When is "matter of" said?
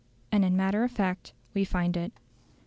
0.57-0.89